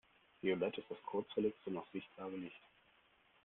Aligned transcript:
Violett 0.41 0.79
ist 0.79 0.89
das 0.89 0.97
kurzwelligste 1.03 1.69
noch 1.69 1.85
sichtbare 1.91 2.35
Licht. 2.35 2.63